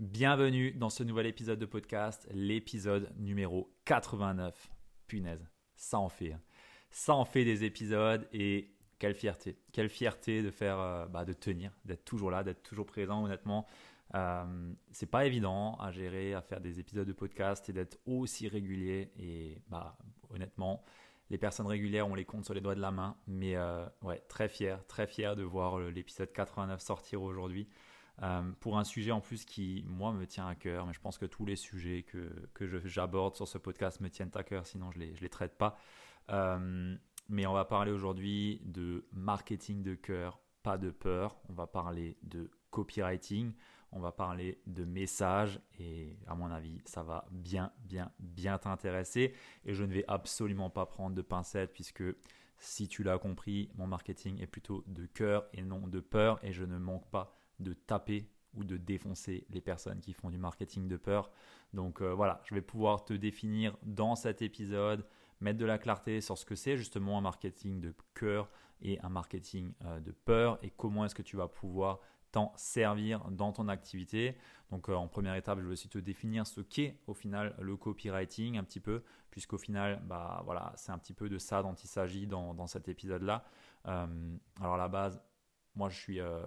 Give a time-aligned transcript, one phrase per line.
[0.00, 4.70] Bienvenue dans ce nouvel épisode de podcast, l'épisode numéro 89.
[5.06, 5.46] Punaise,
[5.76, 6.32] ça en fait.
[6.32, 6.40] Hein.
[6.90, 9.58] Ça en fait des épisodes et quelle fierté.
[9.74, 13.66] Quelle fierté de faire, euh, bah, de tenir, d'être toujours là, d'être toujours présent, honnêtement.
[14.14, 18.48] Euh, c'est pas évident à gérer, à faire des épisodes de podcast et d'être aussi
[18.48, 19.12] régulier.
[19.18, 19.98] Et bah,
[20.30, 20.82] honnêtement,
[21.28, 23.18] les personnes régulières, on les compte sur les doigts de la main.
[23.26, 27.68] Mais euh, ouais, très fier, très fier de voir l'épisode 89 sortir aujourd'hui.
[28.22, 31.16] Euh, pour un sujet en plus qui, moi, me tient à cœur, mais je pense
[31.16, 34.90] que tous les sujets que, que j'aborde sur ce podcast me tiennent à cœur, sinon
[34.90, 35.78] je ne les, je les traite pas.
[36.30, 36.96] Euh,
[37.28, 41.40] mais on va parler aujourd'hui de marketing de cœur, pas de peur.
[41.48, 43.52] On va parler de copywriting,
[43.92, 49.34] on va parler de messages et à mon avis, ça va bien, bien, bien t'intéresser.
[49.64, 52.04] Et je ne vais absolument pas prendre de pincettes puisque
[52.58, 56.52] si tu l'as compris, mon marketing est plutôt de cœur et non de peur et
[56.52, 60.88] je ne manque pas de taper ou de défoncer les personnes qui font du marketing
[60.88, 61.30] de peur.
[61.72, 65.06] Donc euh, voilà, je vais pouvoir te définir dans cet épisode,
[65.40, 68.50] mettre de la clarté sur ce que c'est justement un marketing de cœur
[68.82, 72.00] et un marketing euh, de peur et comment est-ce que tu vas pouvoir
[72.32, 74.36] t'en servir dans ton activité.
[74.70, 77.76] Donc euh, en première étape, je vais aussi te définir ce qu'est au final le
[77.76, 81.74] copywriting un petit peu, puisqu'au final, bah voilà, c'est un petit peu de ça dont
[81.74, 83.44] il s'agit dans, dans, cet épisode-là.
[83.84, 85.20] alors à la base,
[85.74, 86.40] moi, je suis, euh,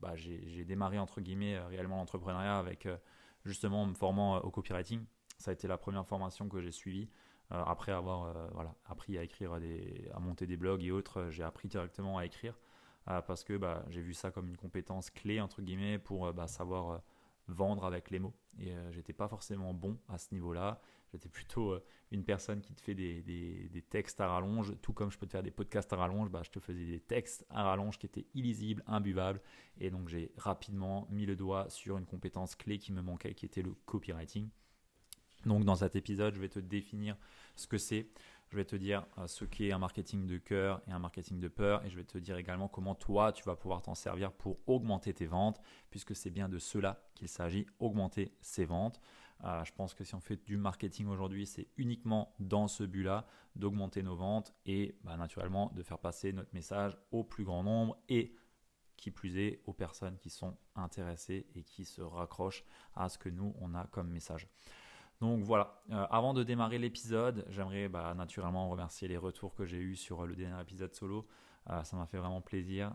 [0.00, 2.96] bah, j'ai démarré entre guillemets euh, réellement l'entrepreneuriat avec euh,
[3.44, 5.04] justement me formant au copywriting.
[5.38, 7.08] Ça a été la première formation que j'ai suivie.
[7.50, 11.66] après avoir voilà, appris à écrire, des, à monter des blogs et autres, j'ai appris
[11.66, 12.60] directement à écrire
[13.06, 17.00] parce que bah, j'ai vu ça comme une compétence clé entre guillemets pour bah, savoir
[17.54, 18.34] vendre avec les mots.
[18.58, 20.80] Et j'étais pas forcément bon à ce niveau-là.
[21.12, 25.10] J'étais plutôt euh, une personne qui te fait des, des, textes à rallonge, tout comme
[25.10, 27.64] je peux te faire des podcasts à rallonge, bah, je te faisais des textes à
[27.64, 29.40] rallonge qui étaient illisibles, imbuvables.
[29.78, 33.46] Et donc j'ai rapidement mis le doigt sur une compétence clé qui me manquait, qui
[33.46, 34.48] était le copywriting.
[35.46, 37.16] Donc dans cet épisode, je vais te définir
[37.56, 38.08] ce que c'est.
[38.50, 41.46] Je vais te dire euh, ce qu'est un marketing de cœur et un marketing de
[41.46, 41.84] peur.
[41.84, 45.14] Et je vais te dire également comment toi, tu vas pouvoir t'en servir pour augmenter
[45.14, 49.00] tes ventes, puisque c'est bien de cela qu'il s'agit, augmenter ses ventes.
[49.44, 53.24] Euh, je pense que si on fait du marketing aujourd'hui, c'est uniquement dans ce but-là
[53.54, 57.96] d'augmenter nos ventes et bah, naturellement de faire passer notre message au plus grand nombre
[58.08, 58.34] et
[58.96, 63.30] qui plus est aux personnes qui sont intéressées et qui se raccrochent à ce que
[63.30, 64.46] nous, on a comme message.
[65.20, 69.78] Donc voilà, euh, avant de démarrer l'épisode, j'aimerais bah, naturellement remercier les retours que j'ai
[69.78, 71.26] eus sur le dernier épisode solo.
[71.68, 72.94] Euh, ça m'a fait vraiment plaisir.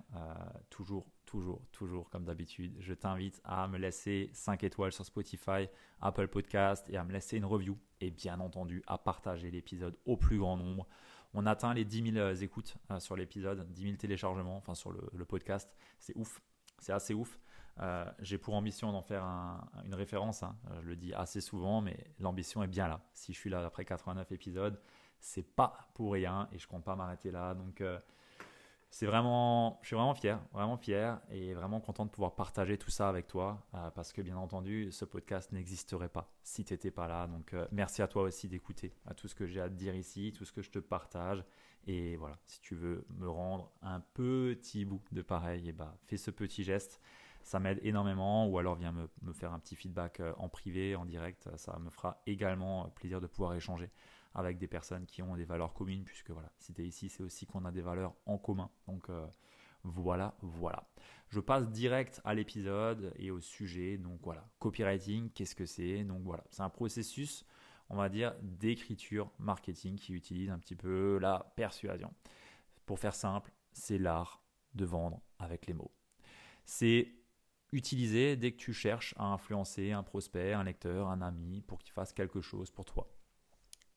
[0.69, 5.67] toujours toujours, toujours comme d'habitude, je t'invite à me laisser 5 étoiles sur Spotify,
[6.01, 7.77] Apple Podcast et à me laisser une review.
[8.01, 10.87] Et bien entendu, à partager l'épisode au plus grand nombre.
[11.33, 14.91] On atteint les 10 000 euh, écoutes euh, sur l'épisode, 10 000 téléchargements, enfin sur
[14.91, 15.75] le, podcast.
[15.99, 16.41] C'est ouf,
[16.79, 17.39] c'est assez ouf.
[17.81, 19.23] Euh, j'ai pour ambition d'en faire
[19.85, 20.55] une référence, hein.
[20.81, 23.01] je le dis assez souvent, mais l'ambition est bien là.
[23.13, 24.79] Si je suis là après 89 épisodes,
[25.19, 27.53] c'est pas pour rien et je compte pas m'arrêter là.
[27.53, 27.81] Donc
[28.95, 32.91] c'est vraiment, je suis vraiment fier, vraiment fier et vraiment content de pouvoir partager tout
[32.91, 36.91] ça avec toi euh, parce que bien entendu, ce podcast n'existerait pas si tu n'étais
[36.91, 37.27] pas là.
[37.27, 39.95] Donc euh, merci à toi aussi d'écouter à tout ce que j'ai à te dire
[39.95, 41.43] ici, tout ce que je te partage.
[41.87, 45.91] Et voilà, si tu veux me rendre un petit bout de pareil, et eh bah,
[45.91, 47.01] ben, fais ce petit geste.
[47.45, 51.05] Ça m'aide énormément ou alors viens me, faire un petit feedback euh, en privé, en
[51.05, 51.47] direct.
[51.57, 53.91] Ça me fera également plaisir de pouvoir échanger
[54.33, 57.21] avec des personnes qui ont des valeurs communes, puisque voilà, si tu es ici, c'est
[57.21, 58.71] aussi qu'on a des valeurs en commun.
[58.87, 59.27] Donc euh,
[59.83, 60.87] voilà, voilà.
[61.29, 63.99] Je passe direct à l'épisode et au sujet.
[63.99, 66.03] Donc voilà, copywriting, qu'est-ce que c'est?
[66.03, 67.45] Donc voilà, c'est un processus,
[67.91, 72.11] on va dire, d'écriture marketing qui utilise un petit peu la persuasion.
[72.87, 74.41] Pour faire simple, c'est l'art
[74.73, 75.91] de vendre avec les mots.
[76.65, 77.13] C'est
[77.71, 81.93] utiliser dès que tu cherches à influencer un prospect, un lecteur, un ami pour qu'il
[81.93, 83.09] fasse quelque chose pour toi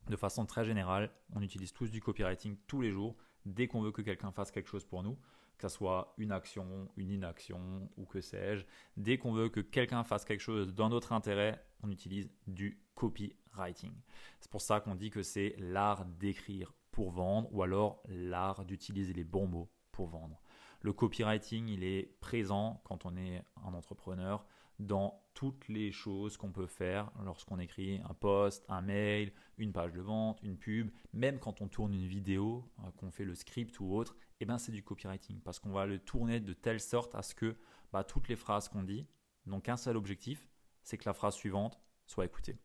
[0.08, 3.92] de façon très générale, on utilise tous du copywriting tous les jours dès qu'on veut
[3.92, 5.18] que quelqu'un fasse quelque chose pour nous,
[5.58, 8.64] que ce soit une action, une inaction ou que sais-je.
[8.96, 13.92] Dès qu'on veut que quelqu'un fasse quelque chose dans notre intérêt, on utilise du copywriting.
[14.40, 19.12] C'est pour ça qu'on dit que c'est l'art d'écrire pour vendre ou alors l'art d'utiliser
[19.12, 20.40] les bons mots pour vendre.
[20.80, 24.46] Le copywriting, il est présent quand on est un entrepreneur
[24.78, 29.92] dans toutes les choses qu'on peut faire lorsqu'on écrit un post, un mail, une page
[29.92, 33.80] de vente, une pub, même quand on tourne une vidéo, euh, qu'on fait le script
[33.80, 37.14] ou autre, eh ben c'est du copywriting parce qu'on va le tourner de telle sorte
[37.14, 37.56] à ce que
[37.92, 39.06] bah, toutes les phrases qu'on dit
[39.46, 40.48] n'ont qu'un seul objectif,
[40.82, 42.56] c'est que la phrase suivante soit écoutée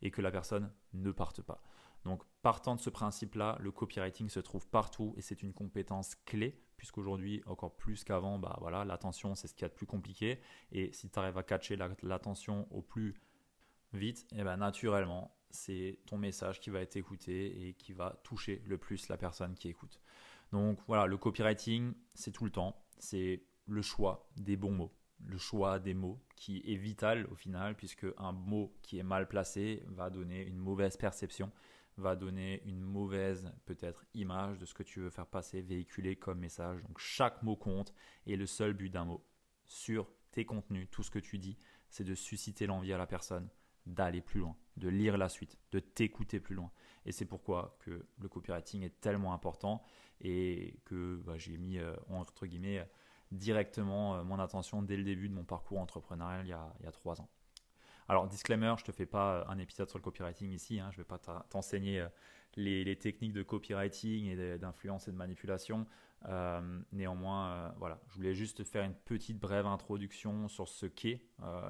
[0.00, 1.62] et que la personne ne parte pas.
[2.04, 6.60] Donc partant de ce principe-là, le copywriting se trouve partout et c'est une compétence clé
[6.82, 10.40] puisqu'aujourd'hui, encore plus qu'avant, bah voilà, l'attention c'est ce qu'il y a de plus compliqué.
[10.72, 13.14] Et si tu arrives à catcher l'attention au plus
[13.92, 18.18] vite, et eh ben naturellement, c'est ton message qui va être écouté et qui va
[18.24, 20.00] toucher le plus la personne qui écoute.
[20.50, 24.92] Donc voilà, le copywriting, c'est tout le temps, c'est le choix des bons mots.
[25.24, 29.28] Le choix des mots qui est vital au final puisque un mot qui est mal
[29.28, 31.52] placé va donner une mauvaise perception
[31.96, 36.38] va donner une mauvaise peut-être image de ce que tu veux faire passer, véhiculer comme
[36.38, 36.82] message.
[36.82, 37.92] Donc chaque mot compte
[38.26, 39.24] et le seul but d'un mot
[39.66, 41.58] sur tes contenus, tout ce que tu dis,
[41.88, 43.48] c'est de susciter l'envie à la personne
[43.86, 46.70] d'aller plus loin, de lire la suite, de t'écouter plus loin.
[47.04, 49.82] Et c'est pourquoi que le copywriting est tellement important
[50.20, 52.88] et que bah, j'ai mis euh, entre guillemets
[53.32, 56.84] directement euh, mon attention dès le début de mon parcours entrepreneurial il y a, il
[56.84, 57.28] y a trois ans.
[58.12, 60.98] Alors, disclaimer, je te fais pas euh, un épisode sur le copywriting ici, hein, je
[60.98, 61.16] ne vais pas
[61.48, 62.08] t'enseigner euh,
[62.56, 65.86] les, techniques de copywriting et d'influence et de manipulation.
[66.26, 66.60] Euh,
[66.92, 71.22] néanmoins, voilà, je voulais juste faire une petite brève introduction sur ce qu'est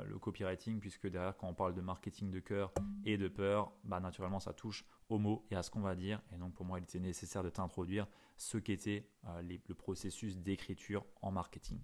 [0.04, 2.72] le copywriting, puisque derrière, quand on parle de marketing de cœur
[3.04, 6.20] et de peur, bah, naturellement, ça touche aux mots et à ce qu'on va dire.
[6.34, 9.06] Et donc, pour moi, il était nécessaire de t'introduire ce qu'était
[9.38, 11.78] le processus d'écriture en marketing.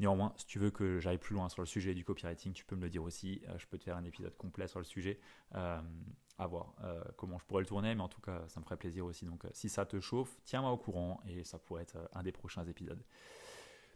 [0.00, 2.74] Néanmoins, si tu veux que j'aille plus loin sur le sujet du copywriting, tu peux
[2.74, 3.42] me le dire aussi.
[3.48, 5.20] Euh, je peux te faire un épisode complet sur le sujet.
[5.54, 5.80] Euh,
[6.36, 8.76] à voir euh, comment je pourrais le tourner, mais en tout cas, ça me ferait
[8.76, 9.24] plaisir aussi.
[9.24, 12.64] Donc, si ça te chauffe, tiens-moi au courant et ça pourrait être un des prochains
[12.66, 13.04] épisodes.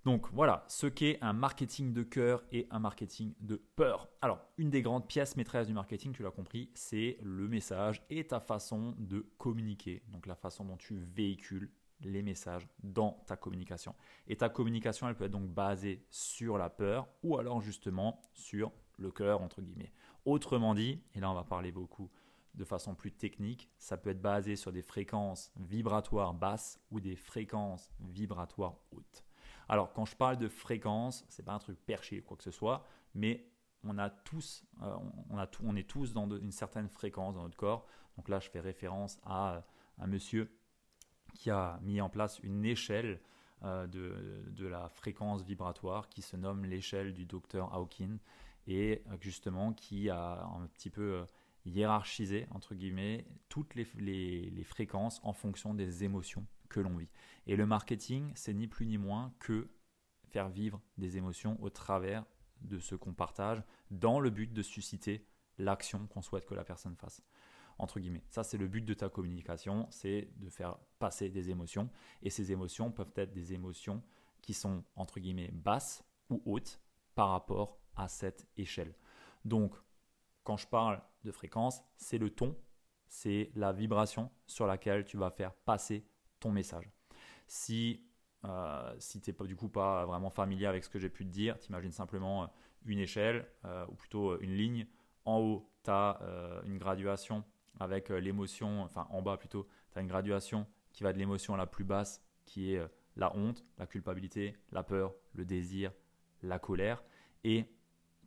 [0.04, 4.08] Donc voilà, ce qu'est un marketing de cœur et un marketing de peur.
[4.22, 8.26] Alors, une des grandes pièces maîtresses du marketing, tu l'as compris, c'est le message et
[8.26, 10.02] ta façon de communiquer.
[10.08, 13.94] Donc la façon dont tu véhicules les messages dans ta communication.
[14.26, 18.72] Et ta communication, elle peut être donc basée sur la peur ou alors justement sur
[18.98, 19.92] le cœur, entre guillemets.
[20.24, 22.10] Autrement dit, et là on va parler beaucoup
[22.54, 27.14] de façon plus technique, ça peut être basé sur des fréquences vibratoires basses ou des
[27.14, 29.24] fréquences vibratoires hautes.
[29.68, 32.84] Alors quand je parle de fréquences, c'est pas un truc perché quoi que ce soit,
[33.14, 33.48] mais
[33.84, 34.96] on a tous, euh,
[35.30, 37.86] on, a on est tous dans une certaine fréquence dans notre corps.
[38.16, 39.64] Donc là, je fais référence à
[39.98, 40.50] un monsieur
[41.34, 43.20] qui a mis en place une échelle
[43.64, 48.18] euh, de, la fréquence vibratoire qui se nomme l'échelle du docteur Hawking
[48.66, 51.24] et euh, justement qui a un petit peu euh,
[51.64, 53.86] hiérarchisé entre guillemets toutes les,
[54.50, 57.08] les fréquences en fonction des émotions que l'on vit.
[57.46, 59.68] Et le marketing, c'est ni plus ni moins que
[60.28, 62.24] faire vivre des émotions au travers
[62.60, 65.26] de ce qu'on partage dans le but de susciter
[65.58, 67.22] l'action qu'on souhaite que la personne fasse
[68.28, 71.88] Ça, c'est le but de ta communication, c'est de faire passer des émotions.
[72.22, 74.02] Et ces émotions peuvent être des émotions
[74.42, 76.80] qui sont, entre guillemets, basses ou hautes
[77.14, 78.94] par rapport à cette échelle.
[79.44, 79.74] Donc,
[80.44, 82.56] quand je parle de fréquence, c'est le ton,
[83.06, 86.06] c'est la vibration sur laquelle tu vas faire passer
[86.40, 86.90] ton message.
[87.46, 88.04] Si,
[88.44, 91.30] euh, tu n'es pas, du coup pas vraiment familier avec ce que j'ai pu te
[91.30, 92.46] dire, tu imagines simplement euh,
[92.86, 94.86] une échelle, euh, ou plutôt une ligne.
[95.24, 96.18] En haut, tu as
[96.64, 97.44] une graduation
[97.80, 101.56] avec euh, l'émotion, enfin en bas plutôt, tu as une graduation qui va de l'émotion
[101.56, 105.92] la plus basse, qui est euh, la honte, la culpabilité, la peur, le désir,
[106.42, 107.02] la colère.
[107.44, 107.66] Et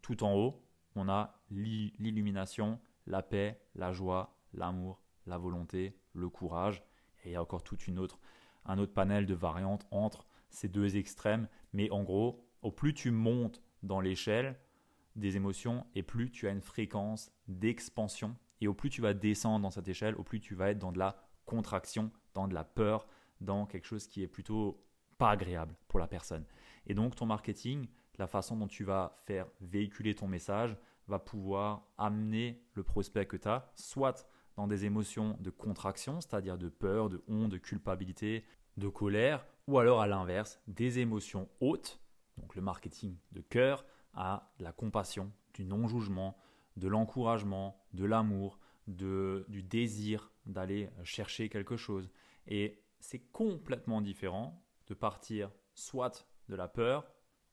[0.02, 0.64] tout en haut,
[0.96, 6.84] on a l'illumination, la paix, la joie, l'amour, la volonté, le courage.
[7.24, 8.20] Et il y a encore toute une autre,
[8.66, 11.48] un autre panel de variantes entre ces deux extrêmes.
[11.74, 14.60] Mais en gros, au plus tu montes dans l'échelle
[15.16, 19.64] des émotions, et plus tu as une fréquence d'expansion et au plus tu vas descendre
[19.64, 22.64] dans cette échelle, au plus tu vas être dans de la contraction, dans de la
[22.64, 23.08] peur,
[23.42, 24.86] dans quelque chose qui est plutôt
[25.18, 26.46] pas agréable pour la personne.
[26.88, 27.88] Et donc ton marketing,
[28.18, 30.78] la façon dont tu vas faire véhiculer ton message,
[31.08, 36.58] va pouvoir amener le prospect que tu as, soit dans des émotions de contraction, c'est-à-dire
[36.58, 38.46] de peur, de honte, de culpabilité,
[38.78, 42.00] de colère, ou alors à l'inverse, des émotions hautes,
[42.38, 46.38] donc le marketing de cœur, à la compassion, du non-jugement,
[46.78, 52.10] de l'encouragement, de l'amour, du désir d'aller chercher quelque chose.
[52.48, 57.08] Et c'est complètement différent de partir soit de la peur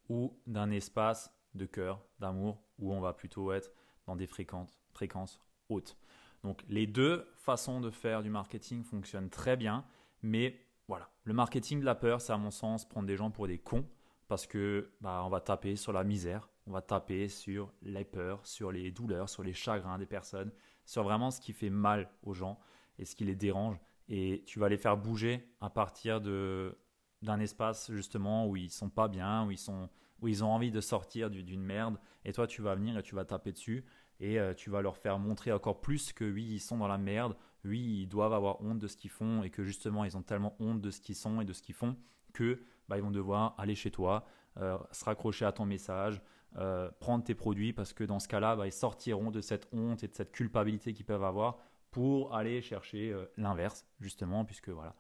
[0.08, 3.70] ou d'un espace de cœur, d'amour, où on va plutôt être
[4.06, 5.96] dans des fréquences, fréquences hautes.
[6.42, 9.84] Donc les deux façons de faire du marketing fonctionnent très bien,
[10.22, 13.46] mais voilà, le marketing de la peur, c'est à mon sens prendre des gens pour
[13.46, 13.86] des cons
[14.28, 18.46] parce que bah, on va taper sur la misère, on va taper sur les peurs,
[18.46, 20.52] sur les douleurs, sur les chagrins des personnes,
[20.84, 22.58] sur vraiment ce qui fait mal aux gens
[22.98, 23.80] et ce qui les dérange.
[24.08, 26.78] Et tu vas les faire bouger à partir de
[27.20, 29.88] d'un espace justement où ils sont pas bien, où ils sont
[30.20, 31.98] où ils ont envie de sortir d'une merde.
[32.24, 33.84] Et toi, tu vas venir et tu vas taper dessus
[34.20, 36.98] et euh, tu vas leur faire montrer encore plus que oui, ils sont dans la
[36.98, 40.22] merde, oui, ils doivent avoir honte de ce qu'ils font et que justement, ils ont
[40.22, 41.96] tellement honte de ce qu'ils sont et de ce qu'ils font
[42.32, 44.26] que bah, ils vont devoir aller chez toi,
[44.58, 46.20] euh, se raccrocher à ton message,
[46.58, 50.04] euh, prendre tes produits parce que dans ce cas-là, bah, ils sortiront de cette honte
[50.04, 51.58] et de cette culpabilité qu'ils peuvent avoir
[51.90, 54.94] pour aller chercher l'inverse, justement, puisque voilà.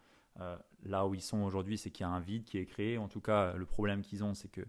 [0.84, 2.96] là où ils sont aujourd'hui, c'est qu'il y a un vide qui est créé.
[2.96, 4.62] En tout cas, le problème qu'ils ont, c'est que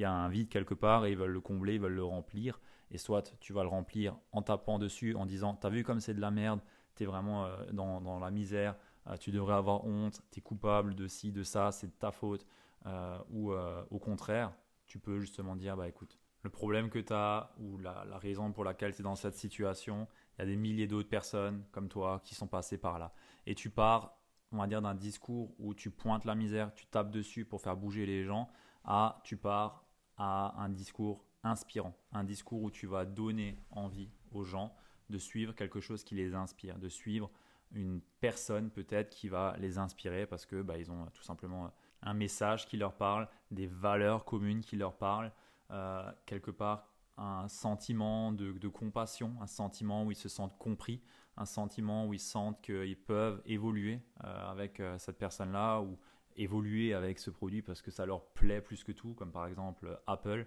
[0.00, 2.04] il y a un vide quelque part et ils veulent le combler, ils veulent le
[2.04, 2.58] remplir.
[2.90, 6.14] Et soit tu vas le remplir en tapant dessus, en disant T'as vu comme c'est
[6.14, 6.60] de la merde,
[6.94, 11.32] t'es vraiment euh, dans, la misère, euh, tu devrais avoir honte, t'es coupable de ci,
[11.32, 12.46] de ça, c'est de ta faute.
[12.86, 13.52] Euh, ou
[13.90, 14.52] au contraire,
[14.86, 18.64] tu peux justement dire Bah écoute, le problème que tu as ou la, raison pour
[18.64, 22.20] laquelle tu es dans cette situation, il y a des milliers d'autres personnes comme toi
[22.24, 23.12] qui sont passées par là.
[23.46, 24.18] Et tu pars,
[24.52, 27.76] on va dire, d'un discours où tu pointes la misère, tu tapes dessus pour faire
[27.76, 28.50] bouger les gens,
[28.84, 29.84] à tu pars
[30.16, 34.74] à un discours inspirant, un discours où tu vas donner envie aux gens
[35.08, 37.30] de suivre quelque chose qui les inspire, de suivre
[37.72, 42.14] une personne peut-être qui va les inspirer parce que bah, ils ont tout simplement un
[42.14, 45.32] message qui leur parle, des valeurs communes qui leur parlent,
[45.70, 46.86] euh, quelque part
[47.16, 51.02] un sentiment de, compassion, un sentiment où ils se sentent compris,
[51.36, 55.98] un sentiment où ils sentent qu'ils peuvent évoluer euh, avec euh, cette personne-là ou
[56.36, 60.00] évoluer avec ce produit parce que ça leur plaît plus que tout, comme par exemple
[60.06, 60.46] Apple.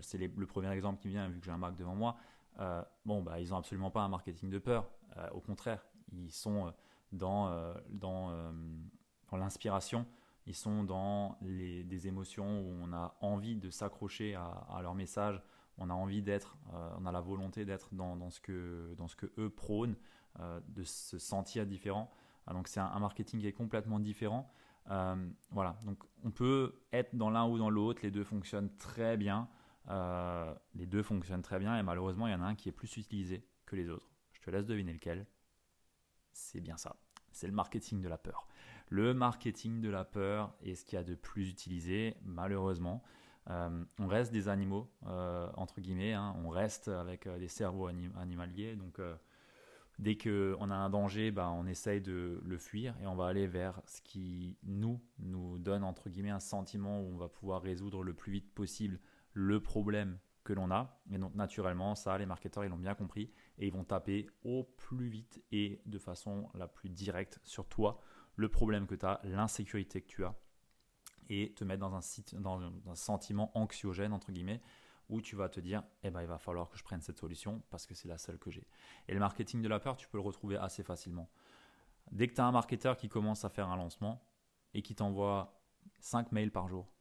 [0.00, 2.16] C'est le premier exemple qui vient vu que j'ai un Mac devant moi.
[3.04, 4.88] Bon, bah, ils n'ont absolument pas un marketing de peur.
[5.32, 6.72] Au contraire, ils sont
[7.10, 8.52] dans, dans,
[9.30, 10.06] dans l'inspiration,
[10.48, 15.42] ils sont dans des émotions où on a envie de s'accrocher à, leur message,
[15.76, 16.56] on a envie d'être,
[16.98, 18.96] on a la volonté d'être dans, ce que,
[19.38, 19.94] eux prônent,
[20.38, 22.10] de se sentir différent.
[22.50, 24.50] donc c'est un, marketing qui est complètement différent.
[24.90, 29.16] Euh, voilà, donc on peut être dans l'un ou dans l'autre, les deux fonctionnent très
[29.16, 29.48] bien.
[29.90, 32.72] Euh, les deux fonctionnent très bien et malheureusement il y en a un qui est
[32.72, 34.10] plus utilisé que les autres.
[34.32, 35.26] Je te laisse deviner lequel.
[36.32, 36.96] C'est bien ça.
[37.32, 38.46] C'est le marketing de la peur.
[38.90, 43.02] Le marketing de la peur est ce qu'il y a de plus utilisé, malheureusement.
[43.50, 46.34] Euh, on reste des animaux, entre guillemets, hein.
[46.44, 49.00] on reste avec des cerveaux animaliers, donc
[49.98, 53.48] Dès qu'on a un danger, bah, on essaye de le fuir et on va aller
[53.48, 58.04] vers ce qui nous, nous donne entre guillemets un sentiment où on va pouvoir résoudre
[58.04, 59.00] le plus vite possible
[59.32, 61.00] le problème que l'on a.
[61.10, 64.62] Et donc naturellement, ça, les marketeurs, ils l'ont bien compris et ils vont taper au
[64.62, 68.00] plus vite et de façon la plus directe sur toi
[68.38, 70.34] le problème que tu as, l'insécurité que tu as
[71.28, 74.62] et te mettre dans un, sentiment anxiogène, entre guillemets,
[75.08, 77.62] où tu vas te dire, eh ben, il va falloir que je prenne cette solution
[77.68, 78.66] parce que c'est la seule que j'ai.
[79.08, 81.28] Et le marketing de la peur, tu peux le retrouver assez facilement.
[82.12, 84.24] Dès que tu as un marketeur qui commence à faire un lancement
[84.72, 85.60] et qui t'envoie
[86.00, 86.92] 5 mails par jour,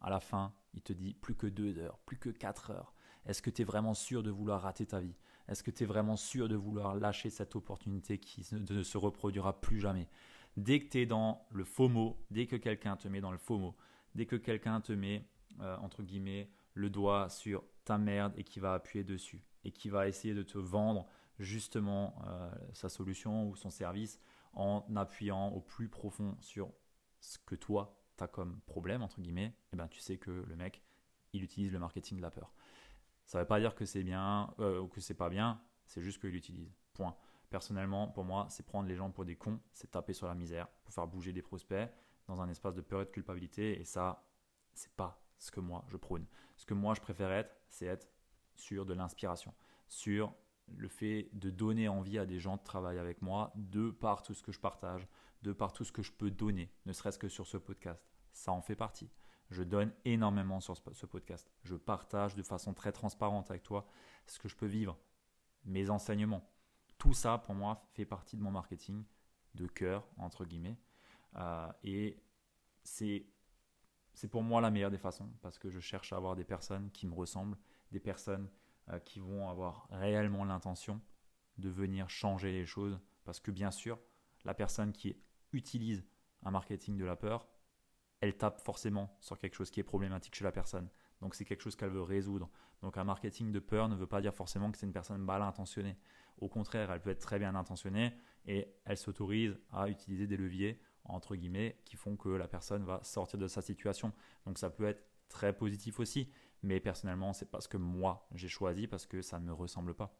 [0.00, 2.94] à la fin, il te dit plus que 2 heures, plus que 4 heures.
[3.26, 5.16] Est-ce que tu es vraiment sûr de vouloir rater ta vie?
[5.46, 9.60] Est-ce que tu es vraiment sûr de vouloir lâcher cette opportunité qui ne se reproduira
[9.60, 10.08] plus jamais?
[10.56, 13.76] Dès que tu es dans le FOMO, dès que quelqu'un te met dans le FOMO,
[14.14, 15.28] dès que quelqu'un te met,
[15.60, 19.88] euh, entre guillemets, le doigt sur ta merde et qui va appuyer dessus et qui
[19.88, 21.06] va essayer de te vendre
[21.38, 24.20] justement euh, sa solution ou son service
[24.52, 26.72] en appuyant au plus profond sur
[27.20, 30.30] ce que toi tu as comme problème entre guillemets, et eh ben tu sais que
[30.30, 30.82] le mec
[31.32, 32.54] il utilise le marketing de la peur.
[33.26, 36.00] Ça ne veut pas dire que c'est bien euh, ou que c'est pas bien, c'est
[36.00, 36.74] juste qu'il l'utilise.
[36.94, 37.14] Point.
[37.56, 40.68] Personnellement, pour moi, c'est prendre les gens pour des cons, c'est taper sur la misère
[40.84, 41.90] pour faire bouger des prospects
[42.26, 44.28] dans un espace de peur et de culpabilité et ça,
[44.74, 46.26] c'est pas ce que moi je prône.
[46.58, 48.10] Ce que moi je préfère être, c'est être
[48.56, 49.54] sur de l'inspiration,
[49.88, 50.34] sur
[50.68, 54.34] le fait de donner envie à des gens de travailler avec moi de par tout
[54.34, 55.08] ce que je partage,
[55.40, 58.06] de par tout ce que je peux donner, ne serait-ce que sur ce podcast.
[58.34, 59.08] Ça en fait partie.
[59.48, 61.50] Je donne énormément sur ce podcast.
[61.62, 63.86] Je partage de façon très transparente avec toi
[64.26, 64.98] ce que je peux vivre,
[65.64, 66.46] mes enseignements.
[66.98, 69.04] Tout ça, pour moi, fait partie de mon marketing
[69.54, 70.78] de cœur, entre guillemets.
[71.36, 72.22] Euh, et
[72.84, 73.26] c'est
[74.30, 77.06] pour moi la meilleure des façons parce que je cherche à avoir des personnes qui
[77.06, 77.58] me ressemblent,
[77.92, 78.48] des personnes
[78.90, 81.00] euh, qui vont avoir réellement l'intention
[81.58, 83.98] de venir changer les choses parce que bien sûr,
[84.44, 85.16] la personne qui
[85.52, 86.04] utilise
[86.44, 87.48] un marketing de la peur,
[88.20, 90.88] elle tape forcément sur quelque chose qui est problématique chez la personne.
[91.20, 92.50] Donc c'est quelque chose qu'elle veut résoudre.
[92.82, 95.42] Donc un marketing de peur ne veut pas dire forcément que c'est une personne mal
[95.42, 95.96] intentionnée.
[96.38, 98.14] Au contraire, elle peut être très bien intentionnée
[98.46, 103.02] et elle s'autorise à utiliser des leviers entre guillemets, qui font que la personne va
[103.02, 104.12] sortir de sa situation.
[104.44, 106.30] Donc ça peut être très positif aussi,
[106.62, 109.94] Mais personnellement, c'est pas ce que moi j'ai choisi parce que ça ne me ressemble
[109.94, 110.16] pas.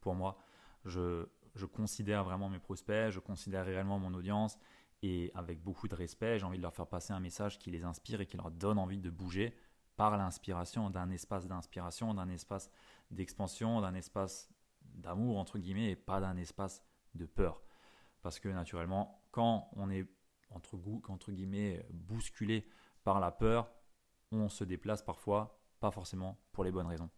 [0.00, 0.38] Pour moi,
[0.84, 4.58] je, je considère vraiment mes prospects, je considère réellement mon audience
[5.02, 7.84] et avec beaucoup de respect, j'ai envie de leur faire passer un message qui les
[7.84, 9.54] inspire et qui leur donne envie de bouger
[9.96, 12.70] par l'inspiration, d'un espace d'inspiration, d'un espace
[13.10, 14.50] d'expansion, d'un espace
[14.82, 16.82] d'amour, entre guillemets, et pas d'un espace
[17.14, 17.62] de peur.
[18.22, 20.06] Parce que naturellement, quand on est,
[20.50, 20.78] entre,
[21.08, 22.66] entre guillemets, bousculé
[23.04, 23.72] par la peur,
[24.32, 27.10] on se déplace parfois, pas forcément pour les bonnes raisons.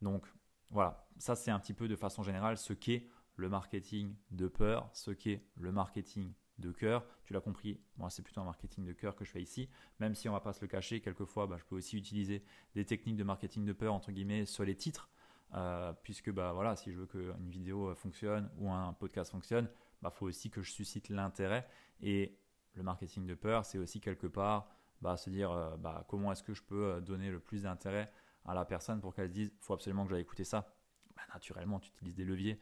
[0.00, 0.26] Donc
[0.70, 4.90] voilà, ça c'est un petit peu de façon générale ce qu'est le marketing de peur,
[4.92, 7.04] ce qu'est le marketing de cœur.
[7.24, 9.68] Tu l'as compris, moi c'est plutôt un marketing de cœur que je fais ici,
[10.00, 12.42] même si on va pas se le cacher, quelquefois bah, je peux aussi utiliser
[12.74, 15.10] des techniques de marketing de peur entre guillemets sur les titres,
[15.54, 19.68] euh, puisque bah voilà, si je veux qu'une vidéo fonctionne ou un podcast fonctionne,
[20.00, 21.68] bah faut aussi que je suscite l'intérêt
[22.00, 22.38] et
[22.74, 24.68] le marketing de peur, c'est aussi quelque part
[25.02, 28.10] bah, se dire euh, bah, comment est-ce que je peux euh, donner le plus d'intérêt
[28.44, 30.74] à la personne pour qu'elle se dise faut absolument que j'aille écouter ça.
[31.16, 32.60] Bah, naturellement, tu utilises des leviers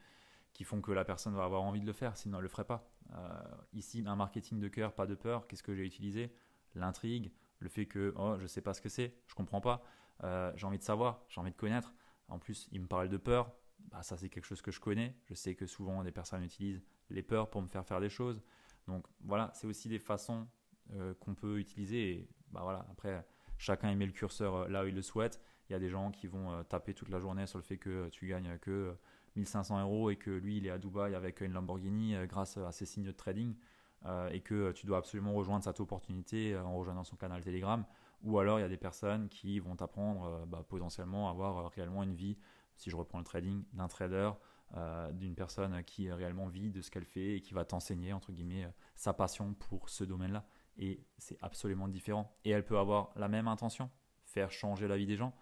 [0.53, 2.49] qui font que la personne va avoir envie de le faire, sinon elle ne le
[2.49, 2.91] ferait pas.
[3.15, 5.47] Euh, ici, un marketing de cœur, pas de peur.
[5.47, 6.33] Qu'est-ce que j'ai utilisé?
[6.75, 9.61] L'intrigue, le fait que oh, je ne sais pas ce que c'est, je ne comprends
[9.61, 9.83] pas,
[10.23, 11.93] euh, j'ai envie de savoir, j'ai envie de connaître.
[12.29, 13.53] En plus, il me parle de peur.
[13.91, 15.17] Bah, ça, c'est quelque chose que je connais.
[15.27, 18.41] Je sais que souvent, des personnes utilisent les peurs pour me faire faire des choses.
[18.87, 20.47] Donc voilà, c'est aussi des façons
[20.93, 22.11] euh, qu'on peut utiliser.
[22.11, 23.27] Et bah, voilà, après,
[23.59, 25.41] chacun met le curseur là où il le souhaite.
[25.69, 28.09] Il y a des gens qui vont taper toute la journée sur le fait que
[28.09, 28.97] tu gagnes que
[29.37, 32.73] 1500 euros et que lui, il est à Dubaï avec une Lamborghini euh, grâce à
[32.73, 33.55] ses signes de trading
[34.07, 37.85] euh, et que tu dois absolument rejoindre cette opportunité euh, en rejoignant son canal Telegram.
[38.23, 42.03] Ou alors, il y a des personnes qui vont t'apprendre bah, potentiellement à avoir réellement
[42.03, 42.37] une vie,
[42.77, 44.33] si je reprends le trading, d'un trader,
[45.13, 48.69] d'une personne qui réellement vit de ce qu'elle fait et qui va t'enseigner, entre guillemets,
[48.95, 50.45] sa passion pour ce domaine-là.
[50.77, 52.37] Et c'est absolument différent.
[52.45, 53.91] Et elle peut avoir la même intention,
[54.27, 55.33] faire changer la vie des gens,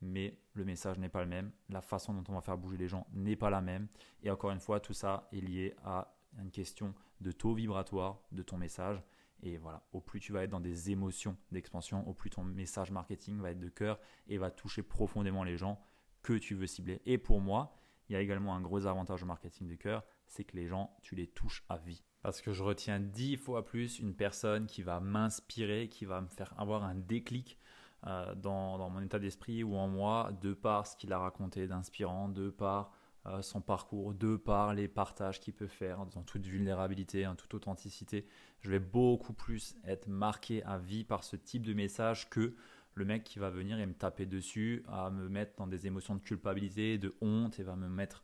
[0.00, 2.88] mais le message n'est pas le même, la façon dont on va faire bouger les
[2.88, 3.88] gens n'est pas la même.
[4.22, 8.42] Et encore une fois, tout ça est lié à une question de taux vibratoire de
[8.42, 9.02] ton message.
[9.42, 12.90] Et voilà, au plus tu vas être dans des émotions d'expansion, au plus ton message
[12.90, 15.80] marketing va être de cœur et va toucher profondément les gens
[16.22, 17.00] que tu veux cibler.
[17.06, 17.76] Et pour moi,
[18.08, 20.96] il y a également un gros avantage au marketing de cœur, c'est que les gens,
[21.02, 22.02] tu les touches à vie.
[22.22, 26.28] Parce que je retiens dix fois plus une personne qui va m'inspirer, qui va me
[26.28, 27.58] faire avoir un déclic
[28.06, 32.28] euh, dans, mon état d'esprit ou en moi, de par ce qu'il a raconté d'inspirant,
[32.28, 32.92] de par
[33.26, 37.54] euh, son parcours, de par les partages qu'il peut faire dans toute vulnérabilité, en toute
[37.54, 38.24] authenticité.
[38.60, 42.54] Je vais beaucoup plus être marqué à vie par ce type de message que
[42.94, 46.14] le mec qui va venir et me taper dessus, à me mettre dans des émotions
[46.14, 48.22] de culpabilité, de honte, et va me mettre,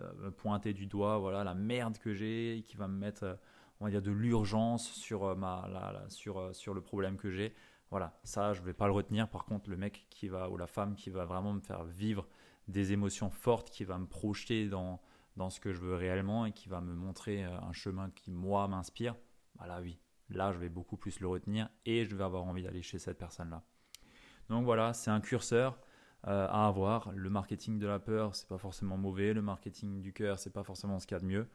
[0.00, 3.38] euh, me pointer du doigt, voilà, la merde que j'ai, qui va me mettre,
[3.78, 5.68] on va dire, de l'urgence sur, ma,
[6.08, 7.54] sur, sur le problème que j'ai.
[7.92, 9.28] Voilà, ça, je ne vais pas le retenir.
[9.28, 12.26] Par contre, le mec qui va, ou la femme qui va vraiment me faire vivre
[12.66, 14.98] des émotions fortes, qui va me projeter dans,
[15.50, 18.66] ce que je veux réellement et qui va me montrer euh, un chemin qui, moi,
[18.66, 19.14] m'inspire,
[19.56, 19.98] bah là, oui,
[20.30, 23.18] là, je vais beaucoup plus le retenir et je vais avoir envie d'aller chez cette
[23.18, 23.62] personne-là.
[24.48, 25.78] Donc voilà, c'est un curseur
[26.26, 27.12] euh, à avoir.
[27.12, 29.34] Le marketing de la peur, c'est pas forcément mauvais.
[29.34, 31.46] Le marketing du cœur, c'est pas forcément ce qu'il y a de mieux.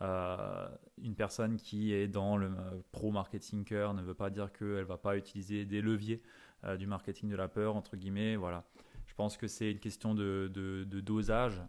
[0.00, 4.52] Euh, une personne qui est dans le euh, pro marketing cœur ne veut pas dire
[4.52, 6.20] qu'elle va pas utiliser des leviers
[6.64, 8.36] euh, du marketing de la peur entre guillemets.
[8.36, 8.64] Voilà.
[9.06, 10.50] Je pense que c'est une question de,
[10.86, 11.62] dosage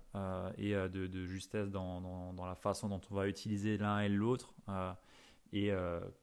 [0.57, 4.55] et de, justesse dans, la façon dont on va utiliser l'un et l'autre
[5.51, 5.69] et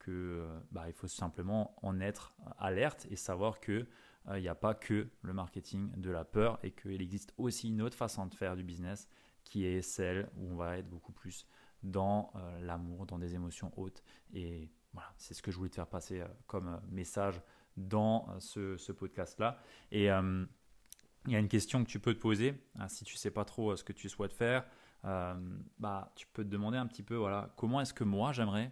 [0.00, 3.86] que bah, il faut simplement en être alerte et savoir que
[4.34, 7.82] il n'y a pas que le marketing de la peur et qu'il existe aussi une
[7.82, 9.06] autre façon de faire du business
[9.44, 11.46] qui est celle où on va être beaucoup plus
[11.82, 14.02] dans euh, l'amour, dans des émotions hautes.
[14.32, 17.40] Et voilà, c'est ce que je voulais te faire passer euh, comme euh, message
[17.76, 19.58] dans ce, podcast-là.
[19.90, 23.30] Et il y a une question que tu peux te poser, hein, si tu sais
[23.30, 24.66] pas trop ce que tu souhaites faire,
[25.02, 28.70] bah, tu peux te demander un petit peu, voilà, comment est-ce que moi j'aimerais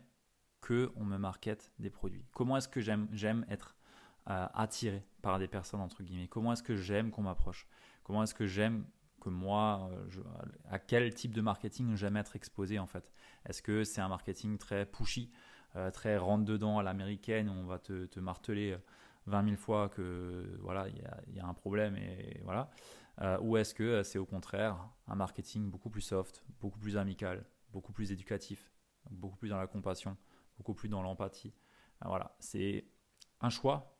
[0.60, 2.26] que on me market des produits?
[2.34, 3.78] Comment est-ce que j'aime être
[4.26, 6.28] attiré par des personnes entre guillemets?
[6.28, 7.66] Comment est-ce que j'aime qu'on m'approche?
[8.04, 8.84] Comment est-ce que j'aime
[9.20, 10.22] que moi, euh,
[10.70, 13.12] à quel type de marketing j'aime être exposé en fait.
[13.48, 15.30] Est-ce que c'est un marketing très pushy,
[15.76, 18.76] euh, très rentre dedans à l'américaine, on va te, marteler
[19.26, 22.70] 20 euh, 000 fois que voilà il y, a, un problème et voilà,
[23.42, 27.92] ou est-ce que c'est au contraire un marketing beaucoup plus soft, beaucoup plus amical, beaucoup
[27.92, 28.72] plus éducatif,
[29.10, 30.16] beaucoup plus dans la compassion,
[30.56, 31.52] beaucoup plus dans l'empathie?
[32.02, 32.86] Voilà, c'est
[33.42, 33.94] un choix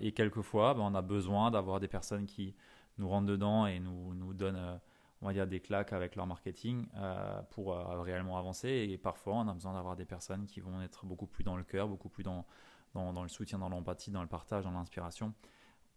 [0.00, 2.54] et quelquefois ben, on a besoin d'avoir des personnes qui
[2.98, 4.76] nous rentrent dedans et nous, nous donnent, euh,
[5.22, 8.68] on va dire, des claques avec leur marketing euh, pour euh, réellement avancer.
[8.68, 11.64] Et parfois, on a besoin d'avoir des personnes qui vont être beaucoup plus dans le
[11.64, 12.44] cœur, beaucoup plus dans,
[12.94, 15.32] dans, le soutien, dans l'empathie, dans le partage, dans l'inspiration.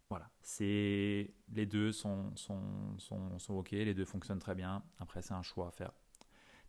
[0.08, 4.82] voilà, c'est les deux sont, sont, sont, OK, les deux fonctionnent très bien.
[5.00, 5.92] Après, c'est un choix à faire.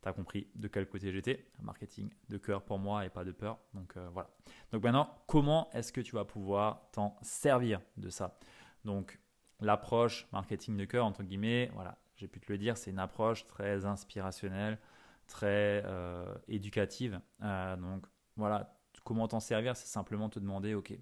[0.01, 1.45] Tu as compris de quel côté j'étais.
[1.61, 3.57] Marketing de cœur pour moi et pas de peur.
[3.73, 4.29] Donc voilà.
[4.73, 8.37] Donc maintenant, comment est-ce que tu vas pouvoir t'en servir de ça?
[8.83, 9.17] Donc
[9.65, 13.45] l'approche marketing de cœur, entre guillemets, voilà, j'ai pu te le dire, c'est une approche
[13.47, 14.79] très inspirationnelle,
[15.27, 17.19] très euh, éducative.
[17.41, 20.93] Euh, donc voilà, comment t'en servir, c'est simplement te demander, ok,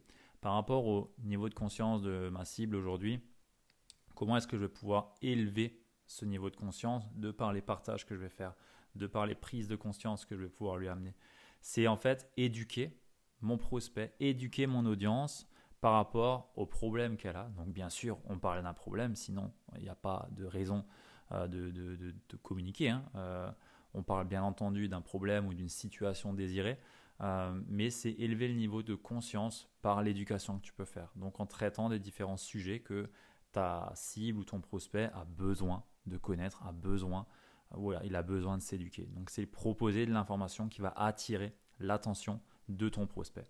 [0.41, 3.21] par rapport au niveau de conscience de ma cible aujourd'hui,
[4.15, 8.05] comment est-ce que je vais pouvoir élever ce niveau de conscience de par les partages
[8.05, 8.53] que je vais faire,
[8.95, 11.15] de par les prises de conscience que je vais pouvoir lui amener?
[11.61, 12.99] C'est en fait éduquer
[13.41, 15.47] mon prospect, éduquer mon audience
[15.81, 17.49] par rapport au problème qu'elle a.
[17.57, 20.85] Donc bien sûr, on parle d'un problème, sinon il n'y a pas de raison
[21.31, 22.89] euh, de, communiquer.
[22.89, 23.03] Hein.
[23.15, 23.51] Euh,
[23.93, 26.79] on parle bien entendu d'un problème ou d'une situation désirée,
[27.21, 31.11] euh, mais c'est élever le niveau de conscience par l'éducation que tu peux faire.
[31.15, 33.09] Donc en traitant des différents sujets que
[33.51, 37.25] ta cible ou ton prospect a besoin de connaître, a besoin,
[38.03, 39.07] il a besoin de s'éduquer.
[39.07, 42.39] Donc c'est proposer de l'information qui va attirer l'attention
[42.69, 43.47] de ton prospect.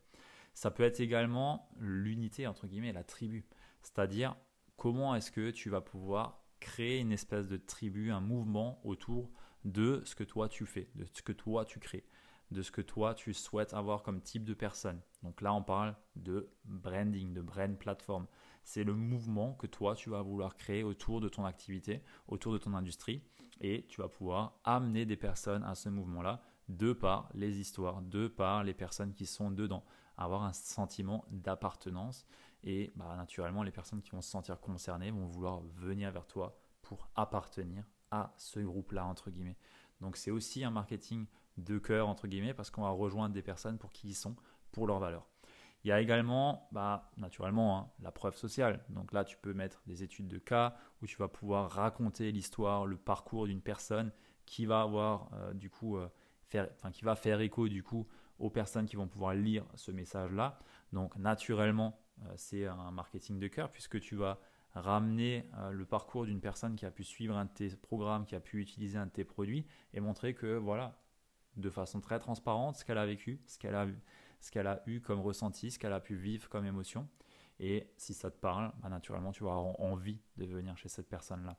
[0.53, 3.45] Ça peut être également l'unité, entre guillemets, la tribu.
[3.81, 4.35] C'est-à-dire
[4.77, 9.31] comment est-ce que tu vas pouvoir créer une espèce de tribu, un mouvement autour
[9.65, 12.05] de ce que toi tu fais, de ce que toi tu crées
[12.51, 14.99] de ce que toi tu souhaites avoir comme type de personne.
[15.23, 18.27] Donc là, on parle de branding, de brand platform.
[18.63, 22.57] C'est le mouvement que toi tu vas vouloir créer autour de ton activité, autour de
[22.57, 23.23] ton industrie,
[23.61, 28.27] et tu vas pouvoir amener des personnes à ce mouvement-là de par les histoires, de
[28.27, 29.83] par les personnes qui sont dedans,
[30.17, 32.25] avoir un sentiment d'appartenance.
[32.63, 36.59] Et bah, naturellement, les personnes qui vont se sentir concernées vont vouloir venir vers toi
[36.81, 39.57] pour appartenir à ce groupe-là, entre guillemets.
[40.01, 41.25] Donc c'est aussi un marketing
[41.57, 44.35] de cœur, entre guillemets, parce qu'on va rejoindre des personnes pour qui ils sont,
[44.71, 45.27] pour leurs valeurs.
[45.83, 48.83] Il y a également, bah, naturellement, hein, la preuve sociale.
[48.89, 52.85] Donc là, tu peux mettre des études de cas où tu vas pouvoir raconter l'histoire,
[52.85, 54.11] le parcours d'une personne
[54.45, 56.07] qui va avoir, euh, du coup, euh,
[56.43, 58.07] faire, qui va faire écho, du coup,
[58.41, 60.59] aux personnes qui vont pouvoir lire ce message-là.
[60.91, 64.39] Donc, naturellement, euh, c'est un marketing de cœur puisque tu vas
[64.73, 68.39] ramener le parcours d'une personne qui a pu suivre un de tes programmes, qui a
[68.39, 70.97] pu utiliser un de tes produits et montrer que, voilà,
[71.57, 73.85] de façon très transparente ce qu'elle a vécu, ce qu'elle a,
[74.39, 77.09] ce qu'elle a eu comme ressenti, ce qu'elle a pu vivre comme émotion.
[77.59, 81.07] Et si ça te parle, bah, naturellement, tu vas avoir envie de venir chez cette
[81.07, 81.57] personne-là.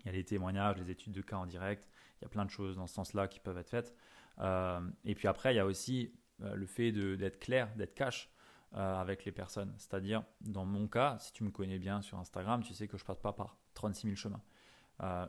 [0.00, 1.88] Il y a les témoignages, les études de cas en direct,
[2.20, 3.94] il y a plein de choses dans ce sens-là qui peuvent être faites.
[4.38, 6.12] Euh, et puis après, il y a aussi
[6.42, 8.30] euh, le fait d'être clair, d'être cash
[8.74, 9.72] euh, avec les personnes.
[9.76, 13.04] C'est-à-dire, dans mon cas, si tu me connais bien sur Instagram, tu sais que je
[13.04, 14.42] passe pas par 36 000 chemins.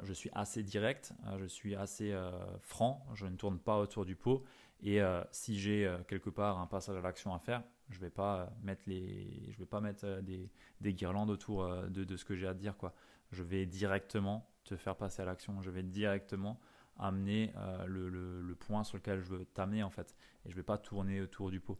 [0.03, 2.13] Je suis assez direct, je suis assez
[2.59, 4.43] franc, je ne tourne pas autour du pot.
[4.81, 4.99] Et
[5.31, 8.83] si j'ai quelque part un passage à l'action à faire, je ne vais pas mettre,
[10.19, 10.49] des,
[10.81, 12.75] des guirlandes autour de, ce que j'ai à te dire.
[13.31, 15.61] Je vais directement te faire passer à l'action.
[15.61, 16.59] Je vais directement
[17.01, 17.53] amener
[17.85, 20.15] le, le, point sur lequel je veux t'amener en fait.
[20.45, 21.79] Et je ne vais pas tourner autour du pot.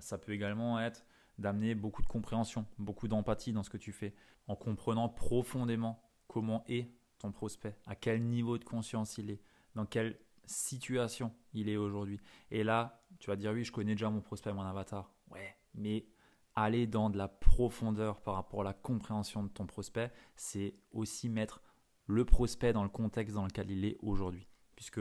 [0.00, 1.04] ça peut également être
[1.38, 4.14] d'amener beaucoup de compréhension, beaucoup d'empathie dans ce que tu fais,
[4.48, 9.40] en comprenant profondément comment est ton prospect, à quel niveau de conscience il est,
[9.74, 12.20] dans quelle situation il est aujourd'hui.
[12.50, 15.12] Et là, tu vas dire oui, je connais déjà mon prospect, mon avatar.
[15.30, 16.06] Ouais, mais
[16.54, 21.28] aller dans de la profondeur par rapport à la compréhension de ton prospect, c'est aussi
[21.28, 21.62] mettre
[22.06, 24.46] le prospect dans le contexte dans lequel il est aujourd'hui.
[24.74, 25.00] Puisque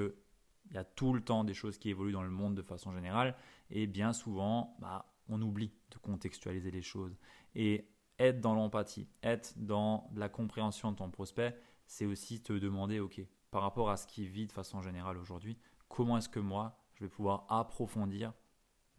[0.69, 2.91] il y a tout le temps des choses qui évoluent dans le monde de façon
[2.91, 3.35] générale
[3.69, 7.15] et bien souvent, bah, on oublie de contextualiser les choses.
[7.53, 7.87] Et
[8.19, 13.21] être dans l'empathie, être dans la compréhension de ton prospect, c'est aussi te demander, ok,
[13.51, 17.03] par rapport à ce qui vit de façon générale aujourd'hui, comment est-ce que moi, je
[17.03, 18.33] vais pouvoir approfondir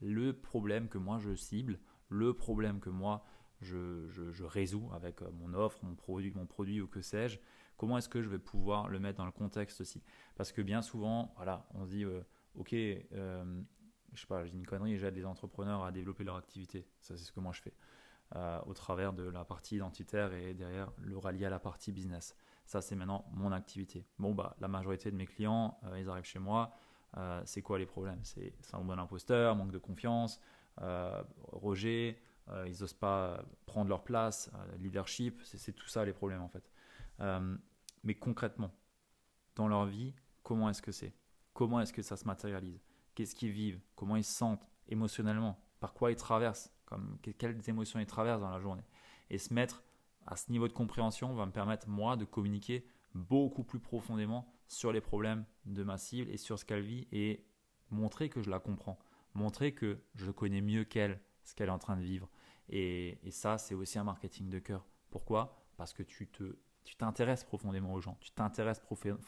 [0.01, 3.25] le problème que moi je cible, le problème que moi
[3.63, 7.39] je, je, résous avec euh, mon offre, mon produit, mon produit ou que sais-je,
[7.77, 10.03] comment est-ce que je vais pouvoir le mettre dans le contexte aussi?
[10.37, 12.23] Parce que bien souvent, voilà, on se dit, euh,
[12.55, 13.63] ok, euh,
[14.13, 16.87] je sais pas, j'ai une connerie, j'aide les entrepreneurs à développer leur activité.
[17.01, 17.75] Ça, c'est ce que moi je fais.
[18.67, 22.35] au travers de la partie identitaire et derrière le rallier à la partie business.
[22.67, 24.05] Ça, c'est maintenant mon activité.
[24.19, 26.73] Bon, bah, la majorité de mes clients, euh, ils arrivent chez moi.
[27.17, 28.19] Euh, c'est quoi les problèmes?
[28.25, 30.41] C'est bon imposteur, manque de confiance,
[30.83, 32.19] euh, rejet,
[32.67, 36.71] ils n'osent pas prendre leur place, leadership, c'est tout ça les problèmes en fait.
[37.19, 38.73] Mais concrètement,
[39.55, 41.15] dans leur vie, comment est-ce que c'est?
[41.53, 42.83] Comment est-ce que ça se matérialise?
[43.15, 43.81] Qu'est-ce qu'ils vivent?
[43.95, 45.59] Comment ils se sentent émotionnellement?
[45.81, 46.73] Par quoi ils traversent?
[47.39, 48.85] Quelles émotions ils traversent dans la journée?
[49.31, 49.83] Et se mettre
[50.27, 54.93] à ce niveau de compréhension va me permettre, moi, de communiquer beaucoup plus profondément sur
[54.93, 57.47] les problèmes de ma cible et sur ce qu'elle vit et
[57.91, 58.99] montrer que je la comprends,
[59.35, 62.29] montrer que je connais mieux qu'elle ce qu'elle est en train de vivre.
[62.69, 64.85] Et, ça, c'est aussi un marketing de cœur.
[65.11, 65.57] Pourquoi?
[65.77, 68.81] Parce que tu te, tu t'intéresses profondément aux gens, tu t'intéresses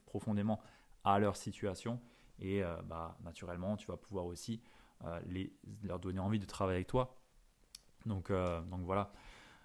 [0.07, 0.61] profondément
[1.05, 2.01] à leur situation
[2.39, 4.63] et euh, bah, naturellement, tu vas pouvoir aussi
[5.05, 7.21] euh, les, leur donner envie de travailler avec toi.
[8.07, 9.13] Donc, euh, donc voilà.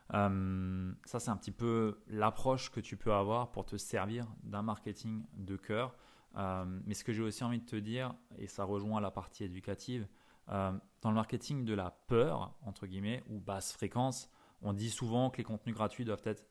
[0.10, 5.24] ça, c'est un petit peu l'approche que tu peux avoir pour te servir d'un marketing
[5.34, 5.96] de cœur.
[6.36, 10.08] mais ce que j'ai aussi envie de te dire, et ça rejoint la partie éducative,
[10.48, 14.30] dans le marketing de la peur, entre guillemets, ou basse fréquence,
[14.62, 16.46] on dit souvent que les contenus gratuits doivent être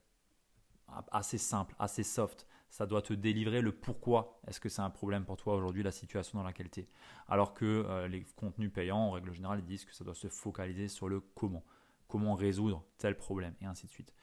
[1.11, 5.27] assez simples, assez soft ça doit te délivrer le pourquoi est-ce que c'est un problème
[5.27, 6.89] pour toi aujourd'hui, la situation dans laquelle tu es.
[7.29, 10.29] Alors que euh, les contenus payants, en règle générale, ils disent que ça doit se
[10.29, 11.63] focaliser sur le comment.
[12.09, 14.15] Comment résoudre tel problème, et ainsi de suite.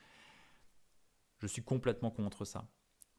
[1.38, 2.68] Je suis complètement contre ça.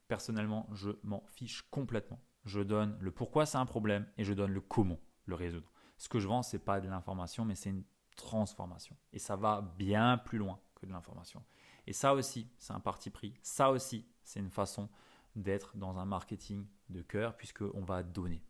[0.09, 2.21] Personnellement, je m'en fiche complètement.
[2.45, 5.71] Je donne le pourquoi c'est un problème et je donne le comment le résoudre.
[5.97, 7.85] Ce que je vends, c'est pas de l'information, mais c'est une
[8.17, 8.97] transformation.
[9.13, 11.45] Et ça va bien plus loin que de l'information.
[11.90, 13.35] Et ça aussi, c'est un parti pris.
[13.42, 14.88] Ça aussi, c'est une façon
[15.35, 18.44] d'être dans un marketing de cœur puisqu'on va donner.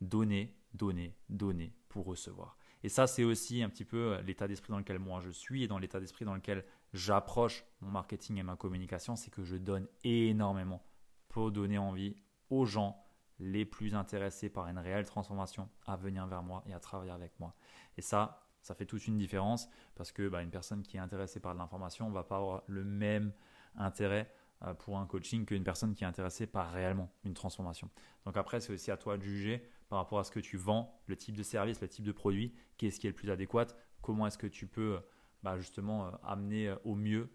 [0.00, 2.56] Donner, donner, donner pour recevoir.
[2.82, 5.64] Et ça, c'est aussi un petit peu euh, l'état d'esprit dans lequel moi je suis
[5.64, 9.56] et dans l'état d'esprit dans lequel j'approche mon marketing et ma communication, c'est que je
[9.56, 10.82] donne énormément
[11.28, 12.16] pour donner envie
[12.48, 13.04] aux gens
[13.38, 17.38] les plus intéressés par une réelle transformation à venir vers moi et à travailler avec
[17.38, 17.54] moi.
[17.98, 21.40] Et ça, ça fait toute une différence parce que bah, une personne qui est intéressée
[21.40, 23.32] par l'information ne va pas avoir le même
[23.76, 24.30] intérêt
[24.64, 27.88] euh, pour un coaching qu'une personne qui est intéressée par réellement une transformation.
[28.24, 31.00] Donc après, c'est aussi à toi de juger par rapport à ce que tu vends,
[31.06, 33.66] le type de service, le type de produit, qu'est-ce qui est le plus adéquat,
[34.02, 35.00] comment est-ce que tu peux euh,
[35.44, 37.30] bah, justement euh, amener au mieux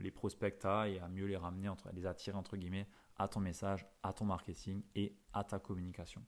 [0.00, 3.84] les prospects et à mieux les ramener, entre, les attirer entre guillemets à ton message,
[4.02, 6.24] à ton marketing et à ta communication.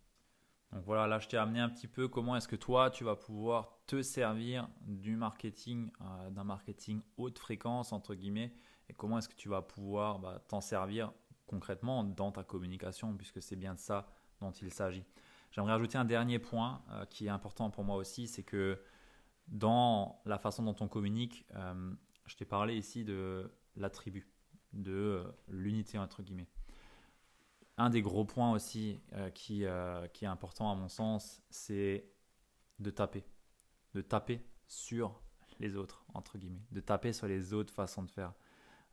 [0.72, 3.16] Donc voilà, là je t'ai amené un petit peu comment est-ce que toi tu vas
[3.16, 5.90] pouvoir te servir du marketing,
[6.31, 8.52] d'un marketing haute fréquence entre guillemets,
[8.88, 11.12] et comment est-ce que tu vas pouvoir bah, t'en servir
[11.46, 14.07] concrètement dans ta communication, puisque c'est bien de ça
[14.40, 15.05] dont il s'agit.
[15.50, 18.81] J'aimerais ajouter un dernier point euh, qui est important pour moi aussi, c'est que
[19.48, 21.92] dans la façon dont on communique, euh,
[22.26, 24.29] je t'ai parlé ici de l'attribut,
[24.72, 26.48] de euh, l'unité entre guillemets.
[27.79, 29.01] Un des gros points aussi
[29.35, 29.65] qui,
[30.12, 32.09] qui est important à mon sens, c'est
[32.79, 33.25] de taper.
[33.95, 35.21] De taper sur
[35.59, 36.65] les autres, entre guillemets.
[36.71, 38.33] De taper sur les autres façons de faire.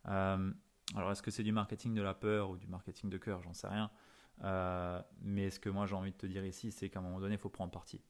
[0.06, 0.52] Euh,
[0.94, 3.42] alors, est-ce que c'est du marketing de la peur ou du marketing de cœur?
[3.42, 3.90] J'en sais rien.
[4.42, 7.20] Euh, mais ce que moi j'ai envie de te dire ici, c'est qu'à un moment
[7.20, 8.00] donné, il faut prendre parti.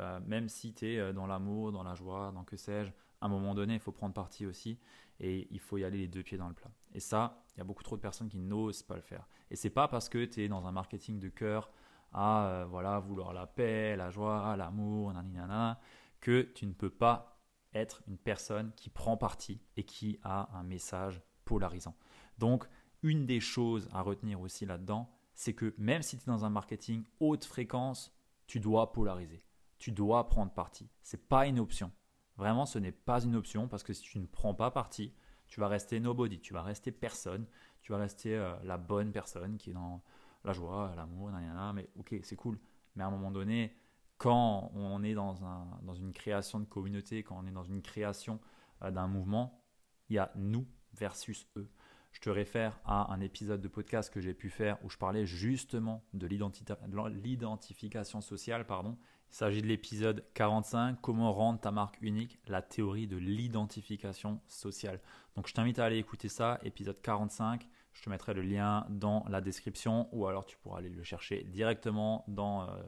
[0.00, 3.28] Euh, même si tu es dans l'amour, dans la joie, dans que sais-je, à un
[3.28, 4.78] moment donné, il faut prendre parti aussi
[5.20, 6.70] et il faut y aller les deux pieds dans le plat.
[6.94, 9.28] Et ça, il y a beaucoup trop de personnes qui n'osent pas le faire.
[9.50, 11.70] Et c'est pas parce que tu es dans un marketing de cœur
[12.12, 15.80] à voilà, vouloir la paix, la joie, l'amour, naninana,
[16.20, 17.40] que tu ne peux pas
[17.74, 21.96] être une personne qui prend parti et qui a un message polarisant.
[22.38, 22.66] Donc,
[23.02, 26.50] une des choses à retenir aussi là-dedans, c'est que même si tu es dans un
[26.50, 29.44] marketing haute fréquence, tu dois polariser.
[29.78, 30.88] Tu dois prendre parti.
[31.02, 31.90] Ce n'est pas une option.
[32.36, 35.12] Vraiment, ce n'est pas une option parce que si tu ne prends pas parti,
[35.48, 37.46] tu vas rester nobody, tu vas rester personne,
[37.80, 40.02] tu vas rester euh, la bonne personne qui est dans
[40.44, 41.30] la joie, l'amour,
[41.74, 42.58] mais ok, c'est cool.
[42.96, 43.76] Mais à un moment donné,
[44.18, 47.82] quand on est dans, un, dans une création de communauté, quand on est dans une
[47.82, 48.40] création
[48.82, 49.62] euh, d'un mouvement,
[50.08, 51.70] il y a nous versus eux.
[52.12, 55.26] Je te réfère à un épisode de podcast que j'ai pu faire où je parlais
[55.26, 58.66] justement de l'identification sociale.
[58.66, 58.96] Pardon.
[59.30, 65.00] Il s'agit de l'épisode 45, comment rendre ta marque unique, la théorie de l'identification sociale.
[65.34, 67.68] Donc je t'invite à aller écouter ça, épisode 45.
[67.92, 71.44] Je te mettrai le lien dans la description ou alors tu pourras aller le chercher
[71.44, 72.82] directement dans, euh,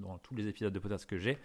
[0.00, 1.38] dans tous les épisodes de podcast que j'ai.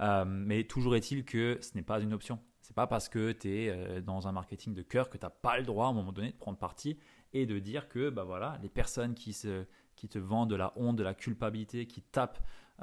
[0.00, 2.38] Euh, mais toujours est-il que ce n'est pas une option.
[2.60, 5.30] C'est pas parce que tu es euh, dans un marketing de cœur que tu n'as
[5.30, 6.98] pas le droit à un moment donné de prendre parti
[7.32, 10.72] et de dire que bah voilà, les personnes qui, se, qui te vendent de la
[10.76, 12.40] honte, de la culpabilité, qui tapent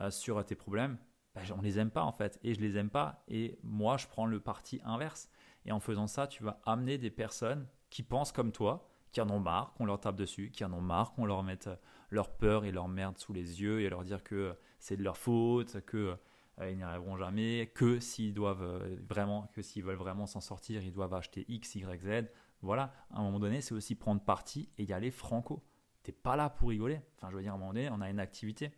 [0.09, 0.97] sur tes problèmes,
[1.35, 2.39] bah, on les aime pas en fait.
[2.43, 3.23] Et je les aime pas.
[3.27, 5.29] Et moi, je prends le parti inverse.
[5.65, 9.29] Et en faisant ça, tu vas amener des personnes qui pensent comme toi, qui en
[9.29, 11.75] ont marre qu'on leur tape dessus, qui en ont marre qu'on leur mette euh,
[12.09, 15.03] leur peur et leur merde sous les yeux et leur dire que euh, c'est de
[15.03, 16.17] leur faute, que
[16.59, 20.83] euh, ils n'y arriveront jamais, que s'ils doivent vraiment, que s'ils veulent vraiment s'en sortir,
[20.83, 22.29] ils doivent acheter X, Y, Z.
[22.61, 25.63] Voilà, à un moment donné, c'est aussi prendre parti et y aller franco.
[26.03, 27.01] T'es pas là pour rigoler.
[27.17, 28.71] Enfin, je veux dire, à un moment donné, on a une activité.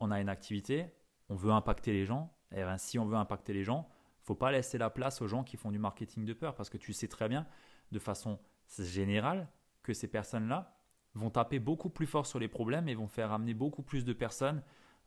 [0.00, 0.86] On a une activité,
[1.28, 2.32] on veut impacter les gens.
[2.52, 3.88] Et bien, si on veut impacter les gens,
[4.22, 6.78] faut pas laisser la place aux gens qui font du marketing de peur parce que
[6.78, 7.46] tu sais très bien,
[7.92, 8.38] de façon
[8.78, 9.48] générale,
[9.82, 10.76] que ces personnes-là
[11.14, 14.12] vont taper beaucoup plus fort sur les problèmes et vont faire amener beaucoup plus de
[14.12, 14.62] personnes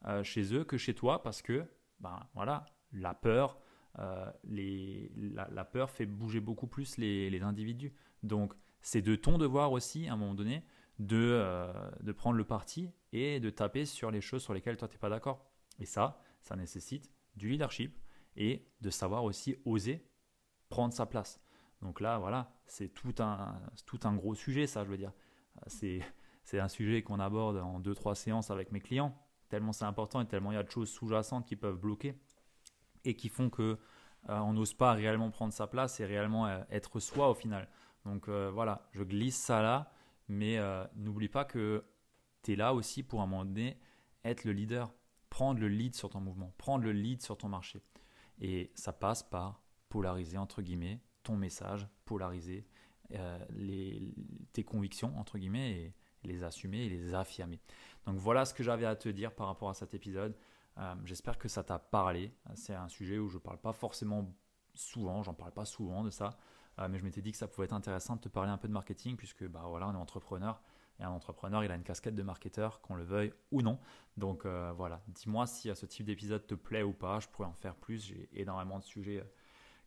[0.06, 1.66] euh, chez eux que chez toi parce que
[2.00, 3.60] ben, voilà, la peur
[4.44, 7.94] les, la, peur fait bouger beaucoup plus les, les individus.
[8.24, 10.64] Donc, c'est de ton devoir aussi, à un moment donné,
[11.00, 14.96] de, de prendre le parti et de taper sur les choses sur lesquelles toi, tu
[14.96, 15.46] n'es pas d'accord.
[15.80, 17.98] Et ça, ça nécessite du leadership
[18.36, 20.06] et de savoir aussi oser
[20.70, 21.42] prendre sa place.
[21.82, 25.14] Donc là, voilà, c'est tout un, tout un gros sujet, ça, je veux dire.
[25.68, 26.02] C'est,
[26.54, 29.16] un sujet qu'on aborde en 2-3 séances avec mes clients,
[29.50, 32.16] tellement c'est important et tellement il y a de choses sous-jacentes qui peuvent bloquer
[33.06, 33.78] et qui font que
[34.30, 37.70] euh, on n'ose pas réellement prendre sa place et réellement euh, être soi au final.
[38.04, 39.92] Donc euh, voilà, je glisse ça là,
[40.30, 40.58] mais
[40.96, 41.84] n'oublie pas que
[42.44, 43.78] tu es là aussi pour un moment donné
[44.24, 44.94] être le leader,
[45.30, 47.82] prendre le lead sur ton mouvement, prendre le lead sur ton marché.
[48.40, 52.66] Et ça passe par polariser, entre guillemets, ton message, polariser
[53.14, 53.40] euh,
[54.54, 55.94] tes convictions, entre guillemets, et,
[56.26, 57.62] les assumer et les affirmer.
[58.06, 60.36] Donc voilà ce que j'avais à te dire par rapport à cet épisode.
[60.78, 62.34] Euh, j'espère que ça t'a parlé.
[62.56, 64.36] C'est un sujet où je ne parle pas forcément
[64.74, 66.32] souvent, j'en parle pas souvent de ça, euh,
[66.88, 68.74] mais je m'étais dit que ça pouvait être intéressant de te parler un peu de
[68.74, 70.62] marketing, puisque bah, voilà, on est entrepreneur.
[71.00, 73.80] Et un entrepreneur, il a une casquette de marketeur, qu'on le veuille ou non.
[74.18, 77.20] Donc voilà, dis-moi si ce type d'épisode te plaît ou pas.
[77.20, 78.06] Je pourrais en faire plus.
[78.06, 79.24] J'ai énormément de sujets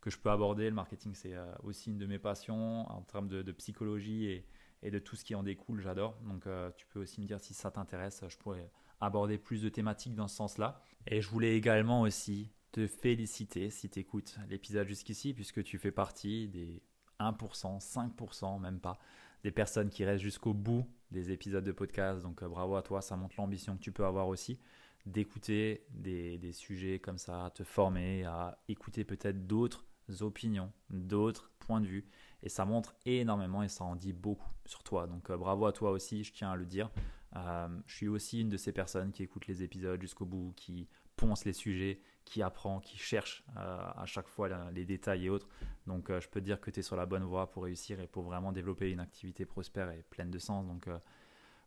[0.02, 0.64] que je peux aborder.
[0.68, 4.44] Le marketing, c'est euh, aussi une de mes passions en termes de, psychologie
[4.82, 5.80] et, de tout ce qui en découle.
[5.80, 6.18] J'adore.
[6.26, 8.22] Donc, euh, tu peux aussi me dire si ça t'intéresse.
[8.28, 10.82] Je pourrais aborder plus de thématiques dans ce sens-là.
[11.06, 15.92] Et je voulais également aussi te féliciter si tu écoutes l'épisode jusqu'ici, puisque tu fais
[15.92, 16.82] partie des
[17.20, 18.98] 1%, 5%, même pas,
[19.44, 22.22] des personnes qui restent jusqu'au bout des épisodes de podcast.
[22.22, 23.02] Donc, euh, bravo à toi.
[23.02, 24.58] Ça montre l'ambition que tu peux avoir aussi
[25.04, 29.84] d'écouter des, des, sujets comme ça, te former, à écouter peut-être d'autres
[30.20, 32.06] opinions, d'autres points de vue.
[32.42, 35.06] Et ça montre énormément et ça en dit beaucoup sur toi.
[35.06, 36.90] Donc euh, bravo à toi aussi, je tiens à le dire.
[37.36, 40.88] Euh, je suis aussi une de ces personnes qui écoutent les épisodes jusqu'au bout, qui
[41.16, 45.48] ponce les sujets, qui apprend, qui cherche euh, à chaque fois les détails et autres.
[45.86, 48.06] Donc je peux te dire que tu es sur la bonne voie pour réussir et
[48.06, 50.66] pour vraiment développer une activité prospère et pleine de sens.
[50.66, 50.88] Donc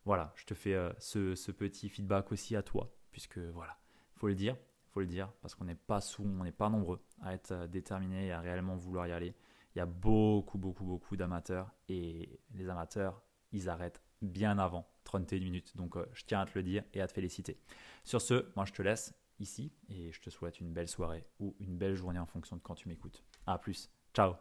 [0.06, 3.78] voilà, je te fais ce, petit feedback aussi à toi, puisque voilà,
[4.16, 4.56] faut le dire,
[4.96, 7.68] faut le dire, parce qu'on n'est pas sous, on n'est pas nombreux à être euh,
[7.68, 9.36] déterminés et à réellement vouloir y aller.
[9.76, 15.40] Il y a beaucoup, beaucoup, beaucoup d'amateurs et les amateurs, ils arrêtent bien avant 31
[15.42, 15.76] minutes.
[15.76, 17.60] Donc euh, je tiens à te le dire et à te féliciter.
[18.06, 21.56] Sur ce, moi je te laisse ici et je te souhaite une belle soirée ou
[21.60, 23.24] une belle journée en fonction de quand tu m'écoutes.
[23.46, 23.90] A plus.
[24.14, 24.36] Ciao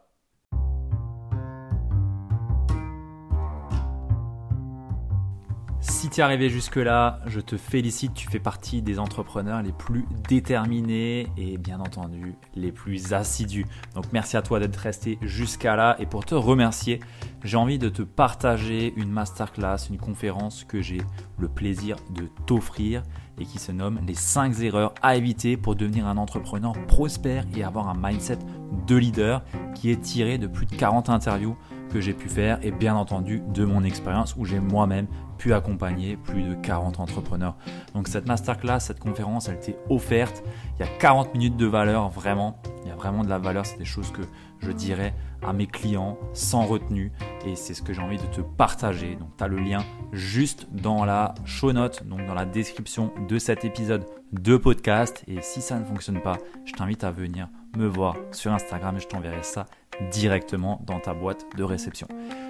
[5.87, 10.05] Si tu es arrivé jusque-là, je te félicite, tu fais partie des entrepreneurs les plus
[10.27, 13.65] déterminés et bien entendu les plus assidus.
[13.93, 17.01] Donc merci à toi d'être resté jusqu'à là et pour te remercier,
[17.43, 21.01] j'ai envie de te partager une masterclass, une conférence que j'ai
[21.37, 23.03] le plaisir de t'offrir
[23.39, 27.63] et qui se nomme les 5 erreurs à éviter pour devenir un entrepreneur prospère et
[27.63, 28.39] avoir un mindset
[28.87, 29.43] de leader
[29.73, 31.57] qui est tiré de plus de 40 interviews
[31.89, 36.17] que j'ai pu faire et bien entendu de mon expérience où j'ai moi-même pu accompagner
[36.17, 37.55] plus de 40 entrepreneurs.
[37.93, 40.43] Donc cette masterclass, cette conférence, elle t'est offerte.
[40.77, 42.59] Il y a 40 minutes de valeur, vraiment.
[42.83, 43.65] Il y a vraiment de la valeur.
[43.65, 44.21] C'est des choses que
[44.59, 45.13] je dirais
[45.47, 47.11] à mes clients sans retenue.
[47.45, 49.15] Et c'est ce que j'ai envie de te partager.
[49.15, 53.37] Donc tu as le lien juste dans la show note, donc dans la description de
[53.37, 55.23] cet épisode de podcast.
[55.27, 58.99] Et si ça ne fonctionne pas, je t'invite à venir me voir sur Instagram et
[58.99, 59.65] je t'enverrai ça
[60.11, 62.07] directement dans ta boîte de réception.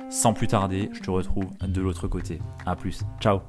[0.09, 2.39] Sans plus tarder, je te retrouve de l'autre côté.
[2.65, 3.01] A plus.
[3.19, 3.41] Ciao